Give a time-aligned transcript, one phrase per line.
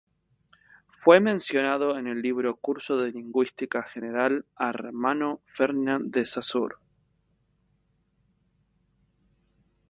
[0.97, 6.75] Fue mencionado en el libro Curso de lingüística general Hermano Ferdinand de Saussure.